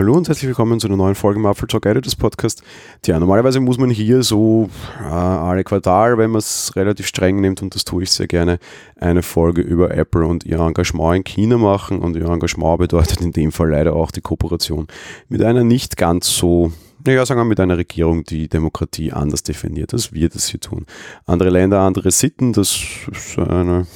Hallo 0.00 0.14
und 0.14 0.26
herzlich 0.28 0.48
willkommen 0.48 0.80
zu 0.80 0.86
einer 0.86 0.96
neuen 0.96 1.14
Folge 1.14 1.38
im 1.38 1.44
Apple 1.44 1.68
Talk 1.68 1.84
Editors 1.84 2.16
Podcast. 2.16 2.62
Tja, 3.02 3.20
normalerweise 3.20 3.60
muss 3.60 3.76
man 3.76 3.90
hier 3.90 4.22
so 4.22 4.70
äh, 4.98 5.04
alle 5.04 5.62
Quartal, 5.62 6.16
wenn 6.16 6.30
man 6.30 6.38
es 6.38 6.74
relativ 6.74 7.06
streng 7.06 7.42
nimmt, 7.42 7.60
und 7.60 7.74
das 7.74 7.84
tue 7.84 8.04
ich 8.04 8.10
sehr 8.10 8.26
gerne, 8.26 8.58
eine 8.96 9.22
Folge 9.22 9.60
über 9.60 9.94
Apple 9.94 10.24
und 10.24 10.46
ihr 10.46 10.58
Engagement 10.58 11.18
in 11.18 11.24
China 11.24 11.58
machen. 11.58 11.98
Und 11.98 12.16
ihr 12.16 12.24
Engagement 12.24 12.78
bedeutet 12.78 13.20
in 13.20 13.32
dem 13.32 13.52
Fall 13.52 13.72
leider 13.72 13.94
auch 13.94 14.10
die 14.10 14.22
Kooperation 14.22 14.86
mit 15.28 15.42
einer 15.42 15.64
nicht 15.64 15.98
ganz 15.98 16.34
so 16.34 16.72
naja, 17.04 17.26
sagen 17.26 17.40
wir 17.40 17.44
mit 17.44 17.60
einer 17.60 17.76
Regierung, 17.76 18.24
die 18.24 18.48
Demokratie 18.48 19.12
anders 19.12 19.42
definiert, 19.42 19.92
als 19.92 20.14
wir 20.14 20.30
das 20.30 20.48
hier 20.48 20.60
tun. 20.60 20.86
Andere 21.26 21.50
Länder, 21.50 21.80
andere 21.80 22.10
Sitten, 22.10 22.54
das 22.54 22.78
ist 23.12 23.38
eine 23.38 23.86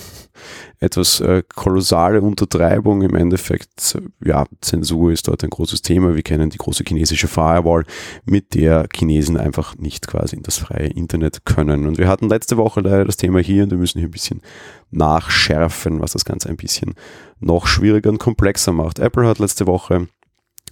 etwas 0.81 1.21
äh, 1.21 1.43
kolossale 1.55 2.21
Untertreibung. 2.21 3.03
Im 3.03 3.15
Endeffekt, 3.15 3.99
ja, 4.25 4.45
Zensur 4.61 5.13
ist 5.13 5.29
dort 5.29 5.45
ein 5.45 5.51
großes 5.51 5.83
Thema. 5.83 6.15
Wir 6.15 6.23
kennen 6.23 6.51
die 6.51 6.59
große 6.59 6.85
chinesische 6.87 7.29
Firewall, 7.29 7.85
mit 8.25 8.55
der 8.55 8.87
Chinesen 8.95 9.37
einfach 9.37 9.77
nicht 9.77 10.07
quasi 10.07 10.37
in 10.37 10.43
das 10.43 10.59
freie 10.59 10.89
Internet 10.89 11.45
können. 11.45 11.87
Und 11.87 11.99
wir 11.99 12.09
hatten 12.09 12.29
letzte 12.29 12.57
Woche 12.57 12.81
leider 12.81 13.05
das 13.05 13.17
Thema 13.17 13.41
hier 13.41 13.65
und 13.65 13.71
wir 13.71 13.79
müssen 13.79 13.99
hier 13.99 14.09
ein 14.09 14.13
bisschen 14.13 14.43
nachschärfen, 14.91 16.01
was 16.01 16.13
das 16.13 16.25
Ganze 16.25 16.49
ein 16.49 16.57
bisschen 16.57 16.95
noch 17.41 17.67
schwieriger 17.67 18.11
und 18.11 18.19
komplexer 18.19 18.73
macht. 18.73 18.99
Apple 18.99 19.27
hat 19.27 19.39
letzte 19.39 19.67
Woche 19.67 20.09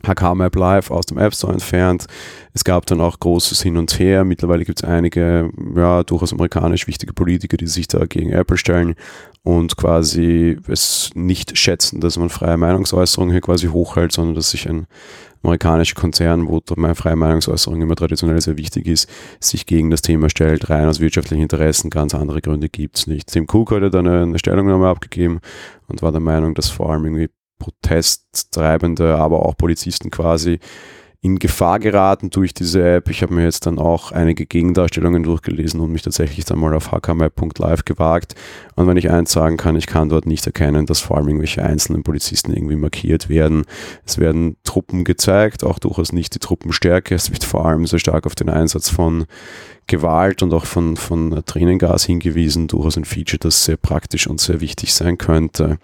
HK 0.06 0.56
Live 0.56 0.90
aus 0.90 1.06
dem 1.06 1.18
App 1.18 1.34
Store 1.34 1.52
entfernt. 1.52 2.06
Es 2.52 2.64
gab 2.64 2.86
dann 2.86 3.00
auch 3.00 3.18
großes 3.18 3.62
Hin 3.62 3.76
und 3.76 3.98
Her. 3.98 4.24
Mittlerweile 4.24 4.64
gibt 4.64 4.82
es 4.82 4.88
einige, 4.88 5.50
ja, 5.74 6.02
durchaus 6.02 6.32
amerikanisch 6.32 6.86
wichtige 6.86 7.12
Politiker, 7.12 7.56
die 7.56 7.66
sich 7.66 7.88
da 7.88 8.04
gegen 8.06 8.30
Apple 8.30 8.56
stellen 8.56 8.94
und 9.42 9.76
quasi 9.76 10.56
es 10.68 11.10
nicht 11.14 11.58
schätzen, 11.58 12.00
dass 12.00 12.16
man 12.16 12.28
freie 12.28 12.56
Meinungsäußerung 12.56 13.30
hier 13.30 13.40
quasi 13.40 13.68
hochhält, 13.68 14.12
sondern 14.12 14.34
dass 14.34 14.50
sich 14.50 14.68
ein 14.68 14.86
amerikanischer 15.42 15.96
Konzern, 15.96 16.46
wo 16.48 16.60
meine 16.76 16.94
freie 16.94 17.16
Meinungsäußerung 17.16 17.80
immer 17.80 17.96
traditionell 17.96 18.40
sehr 18.40 18.56
wichtig 18.56 18.86
ist, 18.86 19.08
sich 19.40 19.66
gegen 19.66 19.90
das 19.90 20.02
Thema 20.02 20.30
stellt, 20.30 20.70
rein 20.70 20.86
aus 20.86 21.00
wirtschaftlichen 21.00 21.42
Interessen, 21.42 21.90
ganz 21.90 22.14
andere 22.14 22.40
Gründe 22.40 22.68
gibt 22.68 22.98
es 22.98 23.06
nicht. 23.06 23.28
Tim 23.28 23.46
Cook 23.50 23.72
hat 23.72 23.92
dann 23.92 24.06
eine 24.06 24.38
Stellungnahme 24.38 24.86
abgegeben 24.86 25.40
und 25.88 26.02
war 26.02 26.12
der 26.12 26.20
Meinung, 26.20 26.54
dass 26.54 26.68
vor 26.68 26.90
allem 26.90 27.04
irgendwie 27.04 27.28
Protesttreibende, 27.62 29.16
aber 29.16 29.46
auch 29.46 29.56
Polizisten 29.56 30.10
quasi 30.10 30.58
in 31.20 31.38
Gefahr 31.38 31.78
geraten 31.78 32.30
durch 32.30 32.52
diese 32.52 32.84
App. 32.84 33.08
Ich 33.08 33.22
habe 33.22 33.32
mir 33.32 33.44
jetzt 33.44 33.66
dann 33.66 33.78
auch 33.78 34.10
einige 34.10 34.44
Gegendarstellungen 34.44 35.22
durchgelesen 35.22 35.78
und 35.78 35.92
mich 35.92 36.02
tatsächlich 36.02 36.44
dann 36.44 36.58
mal 36.58 36.74
auf 36.74 36.90
hkmap.live 36.90 37.84
gewagt. 37.84 38.34
Und 38.74 38.86
wenn 38.86 38.96
ich 38.96 39.10
eins 39.10 39.32
sagen 39.32 39.56
kann, 39.56 39.76
ich 39.76 39.86
kann 39.86 40.08
dort 40.08 40.26
nicht 40.26 40.46
erkennen, 40.46 40.86
dass 40.86 41.00
vor 41.00 41.16
allem 41.16 41.28
irgendwelche 41.28 41.62
einzelnen 41.62 42.02
Polizisten 42.02 42.52
irgendwie 42.52 42.76
markiert 42.76 43.28
werden. 43.28 43.64
Es 44.06 44.18
werden 44.18 44.56
Truppen 44.64 45.04
gezeigt, 45.04 45.64
auch 45.64 45.78
durchaus 45.78 46.12
nicht 46.12 46.34
die 46.34 46.38
Truppenstärke. 46.38 47.14
Es 47.14 47.30
wird 47.30 47.44
vor 47.44 47.66
allem 47.66 47.86
sehr 47.86 47.98
stark 47.98 48.26
auf 48.26 48.34
den 48.34 48.48
Einsatz 48.48 48.88
von 48.88 49.26
Gewalt 49.88 50.42
und 50.42 50.54
auch 50.54 50.64
von, 50.64 50.96
von 50.96 51.42
Tränengas 51.44 52.04
hingewiesen, 52.04 52.68
durchaus 52.68 52.96
ein 52.96 53.04
Feature, 53.04 53.38
das 53.40 53.64
sehr 53.64 53.76
praktisch 53.76 54.26
und 54.26 54.40
sehr 54.40 54.60
wichtig 54.60 54.94
sein 54.94 55.18
könnte. 55.18 55.78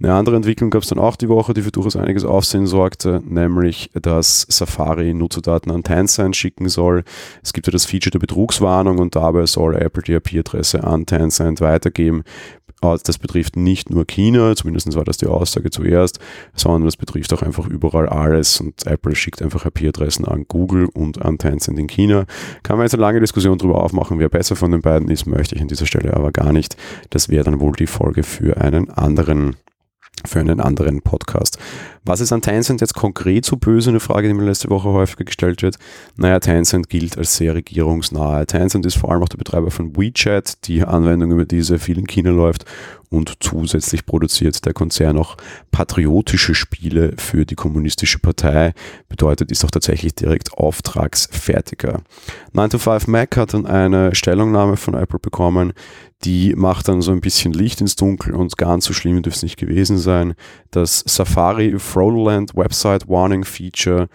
Eine 0.00 0.14
andere 0.14 0.36
Entwicklung 0.36 0.70
gab 0.70 0.82
es 0.82 0.88
dann 0.88 1.00
auch 1.00 1.16
die 1.16 1.28
Woche, 1.28 1.52
die 1.52 1.62
für 1.62 1.72
durchaus 1.72 1.96
einiges 1.96 2.24
Aufsehen 2.24 2.66
sorgte, 2.66 3.22
nämlich, 3.26 3.90
dass 4.00 4.46
Safari 4.48 5.12
Nutzerdaten 5.14 5.72
an 5.72 5.82
Tencent 5.82 6.36
schicken 6.36 6.68
soll. 6.68 7.02
Es 7.42 7.52
gibt 7.52 7.66
ja 7.66 7.72
das 7.72 7.84
Feature 7.84 8.12
der 8.12 8.20
Betrugswarnung 8.20 8.98
und 8.98 9.16
dabei 9.16 9.46
soll 9.46 9.74
Apple 9.76 10.02
die 10.04 10.14
IP-Adresse 10.14 10.84
an 10.84 11.04
Tencent 11.04 11.60
weitergeben, 11.60 12.13
das 13.02 13.18
betrifft 13.18 13.56
nicht 13.56 13.90
nur 13.90 14.04
China, 14.04 14.54
zumindest 14.54 14.94
war 14.94 15.04
das 15.04 15.16
die 15.16 15.26
Aussage 15.26 15.70
zuerst, 15.70 16.18
sondern 16.54 16.84
das 16.84 16.96
betrifft 16.96 17.32
auch 17.32 17.42
einfach 17.42 17.66
überall 17.66 18.08
alles 18.08 18.60
und 18.60 18.86
Apple 18.86 19.16
schickt 19.16 19.40
einfach 19.40 19.64
IP-Adressen 19.64 20.26
an 20.26 20.44
Google 20.46 20.88
und 20.92 21.22
an 21.22 21.38
Tencent 21.38 21.78
in 21.78 21.86
China. 21.86 22.26
Kann 22.62 22.76
man 22.76 22.84
jetzt 22.84 22.94
eine 22.94 23.00
lange 23.00 23.20
Diskussion 23.20 23.56
darüber 23.56 23.82
aufmachen, 23.82 24.18
wer 24.18 24.28
besser 24.28 24.54
von 24.54 24.70
den 24.70 24.82
beiden 24.82 25.08
ist, 25.08 25.26
möchte 25.26 25.54
ich 25.54 25.62
an 25.62 25.68
dieser 25.68 25.86
Stelle 25.86 26.14
aber 26.14 26.30
gar 26.30 26.52
nicht. 26.52 26.76
Das 27.10 27.28
wäre 27.30 27.44
dann 27.44 27.60
wohl 27.60 27.72
die 27.72 27.86
Folge 27.86 28.22
für 28.22 28.60
einen 28.60 28.90
anderen 28.90 29.56
für 30.26 30.40
einen 30.40 30.60
anderen 30.60 31.02
Podcast. 31.02 31.58
Was 32.06 32.20
ist 32.20 32.32
an 32.32 32.42
Tencent 32.42 32.82
jetzt 32.82 32.94
konkret 32.94 33.46
so 33.46 33.56
böse? 33.56 33.88
Eine 33.88 33.98
Frage, 33.98 34.28
die 34.28 34.34
mir 34.34 34.44
letzte 34.44 34.68
Woche 34.68 34.90
häufiger 34.90 35.24
gestellt 35.24 35.62
wird. 35.62 35.76
Naja, 36.16 36.38
Tencent 36.38 36.90
gilt 36.90 37.16
als 37.16 37.36
sehr 37.36 37.54
regierungsnahe. 37.54 38.44
Tencent 38.44 38.84
ist 38.84 38.98
vor 38.98 39.10
allem 39.10 39.22
auch 39.22 39.28
der 39.30 39.38
Betreiber 39.38 39.70
von 39.70 39.96
WeChat, 39.96 40.66
die 40.66 40.84
Anwendung, 40.84 41.32
über 41.32 41.46
die 41.46 41.62
sehr 41.62 41.78
viel 41.78 41.98
in 41.98 42.06
China 42.06 42.28
läuft 42.28 42.66
und 43.14 43.34
zusätzlich 43.40 44.04
produziert 44.04 44.66
der 44.66 44.74
Konzern 44.74 45.16
auch 45.18 45.36
patriotische 45.70 46.54
Spiele 46.54 47.14
für 47.16 47.46
die 47.46 47.54
kommunistische 47.54 48.18
Partei. 48.18 48.74
Bedeutet, 49.08 49.50
ist 49.50 49.64
auch 49.64 49.70
tatsächlich 49.70 50.14
direkt 50.14 50.52
Auftragsfertiger. 50.54 52.02
9 52.52 52.70
to 52.70 52.78
5 52.78 53.06
Mac 53.06 53.36
hat 53.36 53.54
dann 53.54 53.66
eine 53.66 54.14
Stellungnahme 54.14 54.76
von 54.76 54.94
Apple 54.94 55.18
bekommen, 55.20 55.72
die 56.24 56.54
macht 56.54 56.88
dann 56.88 57.02
so 57.02 57.12
ein 57.12 57.20
bisschen 57.20 57.52
Licht 57.52 57.80
ins 57.80 57.96
Dunkel 57.96 58.34
und 58.34 58.56
ganz 58.56 58.86
so 58.86 58.94
schlimm 58.94 59.22
dürfte 59.22 59.38
es 59.38 59.42
nicht 59.42 59.58
gewesen 59.58 59.98
sein. 59.98 60.34
Das 60.70 61.04
Safari 61.06 61.78
Fraudulent 61.94 62.56
Website 62.56 63.08
Warning 63.08 63.44
Feature 63.44 64.08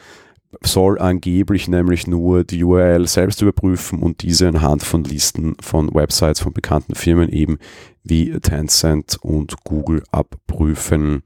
soll 0.62 1.00
angeblich 1.00 1.70
nämlich 1.70 2.08
nur 2.08 2.44
die 2.44 2.62
URL 2.62 3.08
selbst 3.08 3.42
überprüfen 3.42 4.00
und 4.00 4.22
diese 4.22 4.50
anhand 4.50 4.84
von 4.84 5.06
Listen 5.06 5.56
von 5.62 5.94
Websites 5.94 6.42
von 6.42 6.52
bekannten 6.52 6.96
Firmen 6.96 7.30
eben 7.30 7.58
wie 8.04 8.38
Tencent 8.42 9.18
und 9.22 9.64
Google 9.64 10.04
abprüfen. 10.12 11.24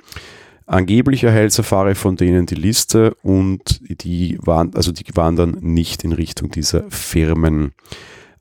Angeblich 0.68 1.24
erhält 1.24 1.54
Safari 1.54 1.96
von 1.96 2.18
denen 2.18 2.46
die 2.46 2.56
Liste 2.56 3.16
und 3.24 3.82
die 4.04 4.38
waren, 4.40 4.76
also 4.76 4.92
die 4.92 5.06
waren 5.16 5.36
dann 5.36 5.58
nicht 5.60 6.04
in 6.04 6.12
Richtung 6.12 6.52
dieser 6.52 6.84
Firmen 6.92 7.74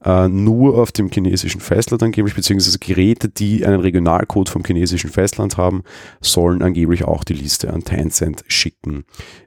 äh, 0.05 0.29
nur 0.29 0.79
auf 0.79 0.93
dem 0.93 1.11
chinesischen 1.11 1.61
Festland 1.61 2.03
angeblich, 2.03 2.35
beziehungsweise 2.35 2.79
Geräte, 2.79 3.29
die 3.29 3.65
einen 3.65 3.81
Regionalcode 3.81 4.49
vom 4.49 4.65
chinesischen 4.65 5.11
Festland 5.11 5.57
haben, 5.57 5.83
sollen 6.21 6.63
angeblich 6.63 7.05
auch 7.05 7.25
die 7.25 7.35
Liste 7.35 7.73
an 7.73 7.85
Tencent 7.85 8.45
schicken. 8.49 9.05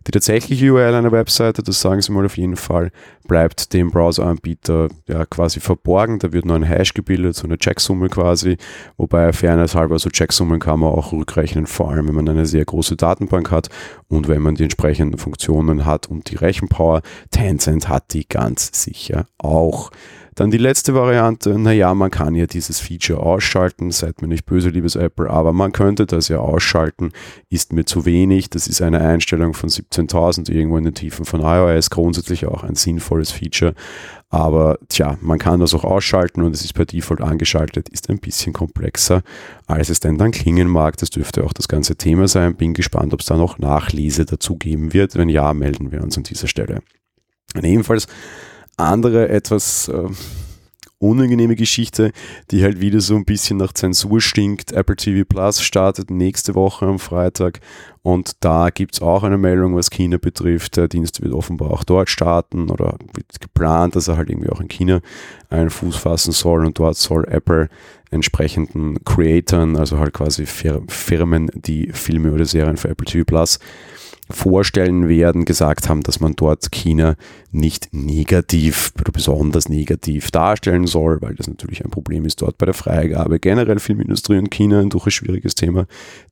Die 0.07 0.11
tatsächliche 0.11 0.71
URL 0.71 0.93
einer 0.93 1.11
Webseite, 1.11 1.63
das 1.63 1.81
sagen 1.81 2.01
sie 2.01 2.11
mal 2.11 2.25
auf 2.25 2.37
jeden 2.37 2.55
Fall, 2.55 2.91
bleibt 3.27 3.73
dem 3.73 3.91
Browseranbieter 3.91 4.89
ja 5.07 5.25
quasi 5.25 5.59
verborgen. 5.59 6.19
Da 6.19 6.31
wird 6.31 6.45
nur 6.45 6.55
ein 6.55 6.63
Hash 6.63 6.93
gebildet, 6.93 7.35
so 7.35 7.45
eine 7.45 7.57
Checksumme 7.57 8.09
quasi, 8.09 8.57
wobei 8.97 9.33
fairness 9.33 9.75
halber 9.75 9.99
so 9.99 10.09
Checksummen 10.09 10.59
kann 10.59 10.79
man 10.79 10.89
auch 10.89 11.11
rückrechnen, 11.11 11.65
vor 11.65 11.91
allem 11.91 12.07
wenn 12.07 12.15
man 12.15 12.29
eine 12.29 12.45
sehr 12.45 12.65
große 12.65 12.95
Datenbank 12.95 13.51
hat 13.51 13.69
und 14.07 14.27
wenn 14.27 14.41
man 14.41 14.55
die 14.55 14.63
entsprechenden 14.63 15.17
Funktionen 15.17 15.85
hat 15.85 16.07
und 16.07 16.29
die 16.31 16.35
Rechenpower. 16.35 17.01
Tencent 17.31 17.89
hat 17.89 18.13
die 18.13 18.27
ganz 18.27 18.69
sicher 18.73 19.27
auch. 19.37 19.91
Dann 20.35 20.51
die 20.51 20.57
letzte 20.57 20.93
Variante, 20.93 21.57
naja, 21.57 21.93
man 21.93 22.11
kann 22.11 22.35
ja 22.35 22.45
dieses 22.45 22.81
Feature 22.81 23.21
ausschalten, 23.21 23.91
seid 23.91 24.21
mir 24.21 24.27
nicht 24.27 24.45
böse, 24.45 24.67
liebes 24.67 24.97
Apple, 24.97 25.29
aber 25.29 25.53
man 25.53 25.71
könnte 25.71 26.05
das 26.05 26.27
ja 26.27 26.39
ausschalten, 26.39 27.13
ist 27.49 27.71
mir 27.71 27.85
zu 27.85 28.05
wenig. 28.05 28.49
Das 28.49 28.67
ist 28.67 28.81
eine 28.81 28.99
Einstellung 28.99 29.53
von 29.53 29.69
17.000 29.69 30.51
irgendwo 30.51 30.77
in 30.77 30.83
den 30.83 30.93
Tiefen 30.93 31.23
von 31.23 31.39
iOS, 31.39 31.89
grundsätzlich 31.89 32.45
auch 32.47 32.63
ein 32.63 32.75
sinnvolles 32.75 33.31
Feature. 33.31 33.75
Aber 34.29 34.77
tja, 34.89 35.17
man 35.21 35.39
kann 35.39 35.61
das 35.61 35.73
auch 35.73 35.85
ausschalten 35.85 36.41
und 36.41 36.53
es 36.53 36.65
ist 36.65 36.73
per 36.73 36.85
Default 36.85 37.21
angeschaltet, 37.21 37.87
ist 37.87 38.09
ein 38.09 38.19
bisschen 38.19 38.51
komplexer, 38.51 39.21
als 39.67 39.87
es 39.87 40.01
denn 40.01 40.17
dann 40.17 40.31
klingen 40.31 40.67
mag. 40.67 40.97
Das 40.97 41.11
dürfte 41.11 41.45
auch 41.45 41.53
das 41.53 41.69
ganze 41.69 41.95
Thema 41.95 42.27
sein. 42.27 42.55
Bin 42.55 42.73
gespannt, 42.73 43.13
ob 43.13 43.21
es 43.21 43.27
da 43.27 43.37
noch 43.37 43.57
Nachlese 43.57 44.25
dazu 44.25 44.57
geben 44.57 44.91
wird. 44.91 45.15
Wenn 45.15 45.29
ja, 45.29 45.53
melden 45.53 45.93
wir 45.93 46.03
uns 46.03 46.17
an 46.17 46.23
dieser 46.23 46.47
Stelle. 46.47 46.81
Und 47.55 47.63
ebenfalls 47.63 48.07
andere 48.77 49.29
etwas 49.29 49.87
äh, 49.87 50.07
unangenehme 50.99 51.55
Geschichte, 51.55 52.11
die 52.51 52.63
halt 52.63 52.79
wieder 52.79 53.01
so 53.01 53.15
ein 53.15 53.25
bisschen 53.25 53.57
nach 53.57 53.73
Zensur 53.73 54.21
stinkt. 54.21 54.71
Apple 54.71 54.95
TV 54.95 55.25
Plus 55.27 55.61
startet 55.61 56.09
nächste 56.09 56.55
Woche 56.55 56.85
am 56.85 56.99
Freitag 56.99 57.59
und 58.01 58.31
da 58.39 58.69
gibt 58.69 58.95
es 58.95 59.01
auch 59.01 59.23
eine 59.23 59.37
Meldung, 59.37 59.75
was 59.75 59.89
China 59.89 60.17
betrifft. 60.17 60.77
Der 60.77 60.87
Dienst 60.87 61.21
wird 61.21 61.33
offenbar 61.33 61.71
auch 61.71 61.83
dort 61.83 62.09
starten 62.09 62.69
oder 62.69 62.97
wird 63.13 63.39
geplant, 63.41 63.95
dass 63.95 64.07
er 64.07 64.17
halt 64.17 64.29
irgendwie 64.29 64.49
auch 64.49 64.61
in 64.61 64.67
China 64.67 65.01
einen 65.49 65.69
Fuß 65.69 65.97
fassen 65.97 66.31
soll 66.31 66.65
und 66.65 66.79
dort 66.79 66.97
soll 66.97 67.25
Apple 67.27 67.69
entsprechenden 68.11 69.03
Creatoren, 69.03 69.75
also 69.75 69.99
halt 69.99 70.13
quasi 70.13 70.45
Firmen, 70.45 71.49
die 71.53 71.89
Filme 71.91 72.31
oder 72.31 72.45
Serien 72.45 72.77
für 72.77 72.89
Apple 72.89 73.05
TV 73.05 73.25
Plus 73.25 73.59
vorstellen 74.29 75.07
werden, 75.07 75.45
gesagt 75.45 75.87
haben, 75.87 76.01
dass 76.01 76.19
man 76.19 76.35
dort 76.35 76.71
China 76.71 77.15
nicht 77.51 77.89
negativ 77.91 78.91
oder 78.99 79.11
besonders 79.11 79.69
negativ 79.69 80.31
darstellen 80.31 80.87
soll, 80.87 81.21
weil 81.21 81.35
das 81.35 81.47
natürlich 81.47 81.83
ein 81.83 81.91
Problem 81.91 82.25
ist 82.25 82.41
dort 82.41 82.57
bei 82.57 82.65
der 82.65 82.73
Freigabe. 82.73 83.39
Generell 83.39 83.79
Filmindustrie 83.79 84.37
in 84.37 84.49
China 84.49 84.79
ein 84.79 84.89
durchaus 84.89 85.13
schwieriges 85.13 85.55
Thema. 85.55 85.85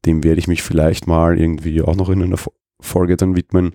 Dem 0.05 0.23
werde 0.23 0.39
ich 0.39 0.47
mich 0.47 0.63
vielleicht 0.63 1.07
mal 1.07 1.39
irgendwie 1.39 1.81
auch 1.81 1.95
noch 1.95 2.09
in 2.09 2.23
einer 2.23 2.37
Folge 2.79 3.17
dann 3.17 3.35
widmen. 3.35 3.73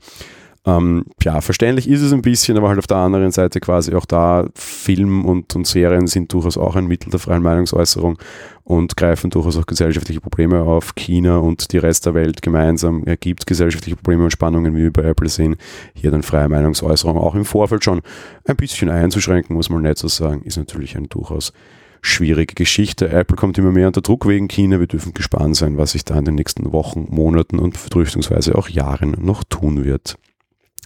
Ähm, 0.69 1.07
ja, 1.23 1.41
verständlich 1.41 1.89
ist 1.89 2.03
es 2.03 2.13
ein 2.13 2.21
bisschen, 2.21 2.59
aber 2.59 2.69
halt 2.69 2.79
auf 2.79 2.87
der 2.87 2.99
anderen 2.99 3.31
Seite 3.31 3.59
quasi 3.59 3.95
auch 3.95 4.05
da, 4.05 4.47
Film 4.55 5.25
und, 5.25 5.57
und 5.57 5.67
Serien 5.67 6.07
sind 6.07 6.31
durchaus 6.31 6.59
auch 6.59 6.77
ein 6.77 6.87
Mittel 6.87 7.11
der 7.11 7.21
freien 7.21 7.43
Meinungsäußerung 7.43 8.19
und 8.65 8.95
greifen 8.95 9.31
durchaus 9.31 9.57
auch 9.57 9.65
gesellschaftliche 9.65 10.21
Probleme 10.21 10.61
auf. 10.61 10.95
China 10.95 11.39
und 11.39 11.73
die 11.73 11.79
Rest 11.79 12.05
der 12.05 12.13
Welt 12.13 12.43
gemeinsam 12.43 13.05
ergibt 13.05 13.47
gesellschaftliche 13.47 13.97
Probleme 13.97 14.25
und 14.25 14.31
Spannungen, 14.31 14.77
wie 14.77 14.83
wir 14.83 14.93
bei 14.93 15.05
Apple 15.05 15.31
sehen. 15.31 15.57
Hier 15.95 16.11
dann 16.11 16.23
freie 16.23 16.51
Meinungsäußerung 16.51 17.17
auch 17.17 17.35
im 17.35 17.47
Vorfeld 17.47 17.83
schon 17.83 18.03
ein 18.47 18.57
bisschen 18.57 18.91
einzuschränken, 18.91 19.57
muss 19.57 19.71
man 19.71 19.83
nicht 19.83 19.97
so 19.97 20.09
sagen, 20.09 20.43
ist 20.43 20.59
natürlich 20.59 20.99
ein 20.99 21.09
durchaus 21.09 21.55
schwierige 22.03 22.55
Geschichte. 22.55 23.09
Apple 23.09 23.37
kommt 23.37 23.57
immer 23.57 23.73
mehr 23.73 23.87
unter 23.87 24.03
Druck 24.03 24.29
wegen 24.29 24.49
China. 24.49 24.81
Wir 24.81 24.87
dürfen 24.87 25.15
gespannt 25.15 25.57
sein, 25.57 25.79
was 25.79 25.93
sich 25.93 26.05
da 26.05 26.19
in 26.19 26.27
den 26.27 26.35
nächsten 26.35 26.73
Wochen, 26.73 27.07
Monaten 27.09 27.59
und 27.59 27.79
vertröstungsweise 27.79 28.55
auch 28.55 28.69
Jahren 28.69 29.17
noch 29.19 29.45
tun 29.45 29.85
wird. 29.85 30.19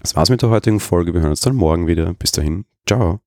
Das 0.01 0.17
war's 0.17 0.31
mit 0.31 0.43
der 0.43 0.51
heutigen 0.51 0.81
Folge. 0.81 1.15
Wir 1.15 1.21
hören 1.21 1.31
uns 1.31 1.41
dann 1.41 1.57
morgen 1.57 1.87
wieder. 1.87 2.15
Bis 2.15 2.33
dahin. 2.33 2.65
Ciao. 2.87 3.21